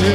do. 0.00 0.12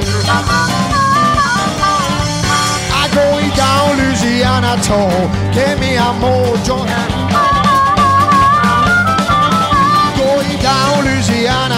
I 3.02 3.06
go 3.14 3.28
down 3.56 3.90
Louisiana 4.00 4.74
toll, 4.82 5.30
give 5.54 5.78
me 5.80 5.92
a 5.96 6.10
mojo. 6.22 6.78
Going 10.18 10.58
down 10.62 11.06
Louisiana 11.06 11.75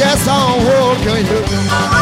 Yes, 0.00 0.26
I'm 0.26 0.64
hold. 0.64 1.99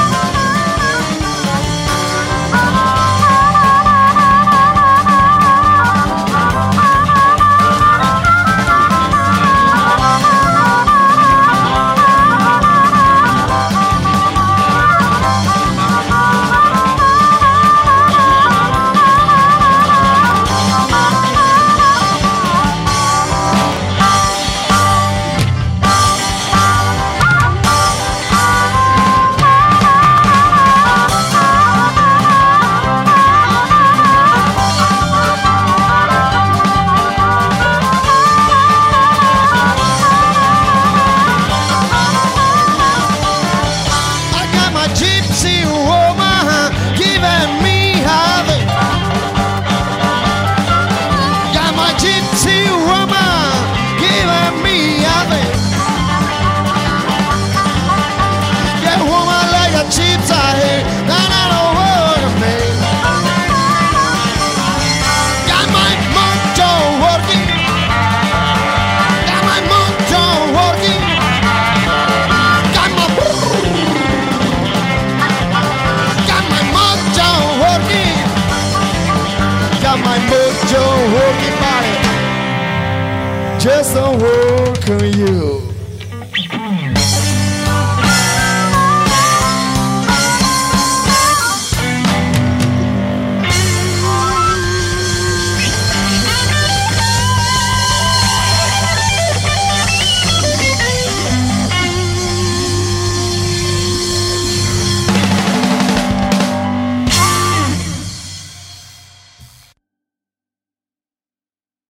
just 83.69 83.95
don't 83.95 84.19
work 84.23 84.89
on 84.89 85.13
you. 85.13 85.68